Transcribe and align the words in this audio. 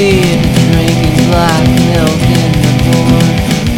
beer, 0.00 0.38
drinking 0.70 1.18
black 1.26 1.66
milk 1.90 2.22
in 2.38 2.52
the 2.62 2.74
morn. 2.86 3.30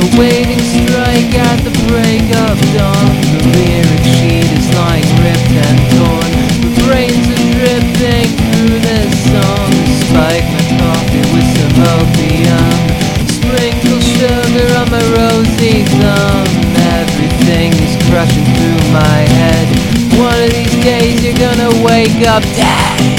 Awaiting 0.05 0.61
strike 0.61 1.33
at 1.33 1.59
the 1.65 1.73
break 1.89 2.29
of 2.45 2.57
dawn. 2.77 3.09
The 3.33 3.41
lyric 3.57 4.05
sheet 4.17 4.49
is 4.53 4.69
lying 4.77 5.09
ripped 5.25 5.55
and 5.57 5.79
torn. 5.97 6.31
The 6.61 6.73
brains 6.85 7.25
are 7.25 7.47
dripping 7.57 8.31
through 8.53 8.79
this 8.85 9.13
song. 9.33 9.71
Spike 10.05 10.47
my 10.53 10.65
coffee 10.77 11.27
with 11.33 11.49
some 11.57 11.77
opium. 11.97 12.79
Sprinkle 13.33 14.01
sugar 14.01 14.69
on 14.77 14.91
my 14.93 15.05
rosy 15.17 15.85
thumb. 16.01 16.49
Everything 17.01 17.73
is 17.73 17.95
crushing 18.09 18.49
through 18.57 18.83
my 18.93 19.19
head. 19.41 19.67
One 20.21 20.37
of 20.37 20.51
these 20.53 20.77
days 20.85 21.25
you're 21.25 21.39
gonna 21.39 21.73
wake 21.83 22.27
up 22.29 22.43
dead. 22.55 23.12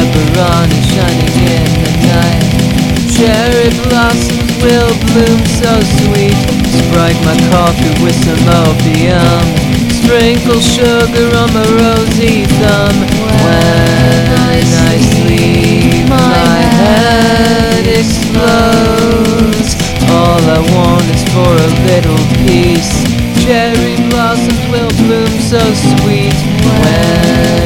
Is 0.00 0.86
shining 0.96 1.36
in 1.44 1.70
the 1.84 1.92
night. 2.08 2.44
Cherry 3.12 3.68
blossoms 3.84 4.48
will 4.64 4.92
bloom 5.12 5.40
so 5.60 5.72
sweet. 6.00 6.36
Strike 6.88 7.20
my 7.28 7.36
coffee 7.52 7.92
with 8.02 8.16
some 8.24 8.48
opium. 8.64 9.44
Sprinkle 9.92 10.60
sugar 10.60 11.28
on 11.36 11.52
my 11.52 11.66
rosy 11.76 12.46
thumb. 12.60 12.96
When 13.44 14.64
I 14.88 14.96
sleep, 15.12 16.08
my 16.08 16.56
head 16.80 17.84
explodes. 17.86 19.76
All 20.08 20.40
I 20.40 20.60
want 20.72 21.04
is 21.12 21.24
for 21.28 21.52
a 21.52 21.70
little 21.92 22.22
peace. 22.40 23.04
Cherry 23.44 23.96
blossoms 24.08 24.64
will 24.72 24.92
bloom 25.04 25.32
so 25.44 25.60
sweet. 25.74 26.32
When 26.64 27.59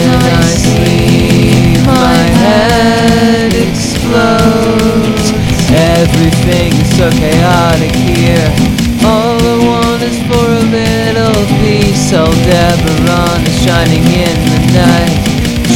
so 6.95 7.11
chaotic 7.11 7.91
here. 8.07 8.51
All 9.03 9.35
I 9.35 9.57
want 9.67 10.03
is 10.03 10.15
for 10.31 10.47
a 10.47 10.63
little 10.71 11.43
peace. 11.59 12.15
Oh, 12.15 12.31
Aldebaran 12.31 13.43
is 13.43 13.57
shining 13.67 14.07
in 14.15 14.37
the 14.47 14.63
night. 14.79 15.19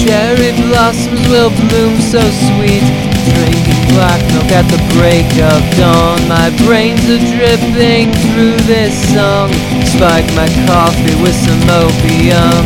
Cherry 0.07 0.55
blossoms 0.63 1.19
will 1.27 1.51
bloom 1.51 1.99
so 1.99 2.23
sweet. 2.23 2.87
Drinking 3.35 3.83
black 3.99 4.23
milk 4.31 4.51
at 4.55 4.71
the 4.71 4.79
break 4.95 5.27
of 5.43 5.59
dawn. 5.75 6.23
My 6.31 6.55
brains 6.63 7.03
are 7.11 7.25
dripping 7.35 8.15
through 8.31 8.55
this 8.71 8.95
song. 9.11 9.51
Spike 9.91 10.29
my 10.39 10.47
coffee 10.71 11.19
with 11.19 11.35
some 11.35 11.63
opium. 11.83 12.63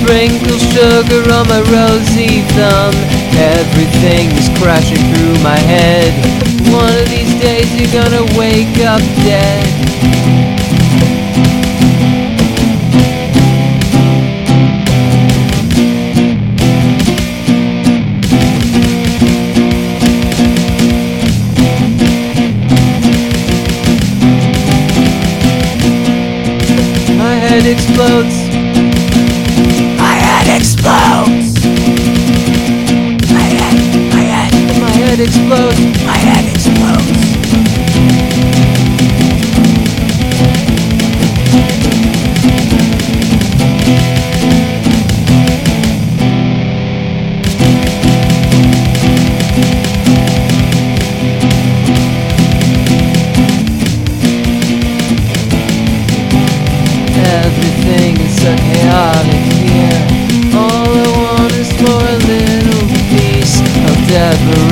Sprinkle 0.00 0.60
sugar 0.72 1.28
on 1.28 1.44
my 1.44 1.60
rosy 1.68 2.40
thumb. 2.56 2.96
Everything 3.36 4.32
is 4.32 4.48
crashing 4.56 5.04
through 5.12 5.36
my 5.44 5.60
head. 5.60 6.51
One 6.72 6.88
of 6.88 7.08
these 7.10 7.38
days 7.38 7.68
you're 7.78 8.02
gonna 8.02 8.24
wake 8.38 8.78
up 8.80 9.00
dead. 9.22 9.68
My 27.18 27.34
head 27.34 27.66
explodes. 27.66 28.36
My 29.98 30.14
head 30.24 30.48
explodes. 30.58 31.64
My 33.30 33.40
head, 33.40 34.14
my 34.14 34.22
head, 34.22 34.80
My 34.80 34.90
head 34.90 35.20
explodes. 35.20 36.01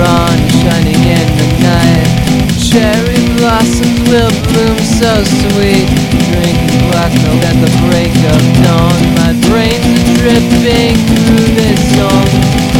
Deborah 0.01 0.51
shining 0.65 1.03
in 1.05 1.29
the 1.37 1.49
night. 1.61 2.09
Cherry 2.57 3.21
blossoms 3.37 4.01
will 4.09 4.33
bloom 4.49 4.79
so 4.97 5.13
sweet. 5.25 5.89
Drinking 6.25 6.91
black 6.91 7.13
milk 7.21 7.43
at 7.45 7.57
the 7.61 7.73
break 7.85 8.15
of 8.33 8.41
dawn. 8.65 9.01
My 9.21 9.33
brains 9.49 9.85
are 9.85 10.15
dripping 10.17 10.97
through 11.25 11.49
this 11.53 11.81
song. 11.97 12.29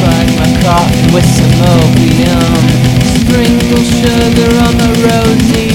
Like 0.09 0.33
my 0.41 0.51
coffee 0.65 1.13
with 1.13 1.29
some 1.29 1.57
opium. 1.77 2.63
Sprinkle 3.21 3.85
sugar 3.85 4.51
on 4.65 4.73
my 4.79 4.91
rosy 5.05 5.70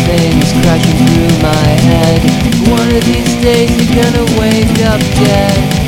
Everything 0.00 0.38
is 0.40 0.52
crashing 0.52 1.06
through 1.06 1.42
my 1.42 1.68
head. 1.88 2.22
One 2.70 2.88
of 2.96 3.04
these 3.04 3.34
days 3.42 3.70
you're 3.76 4.02
gonna 4.02 4.24
wake 4.40 4.80
up 4.86 5.00
dead. 5.00 5.79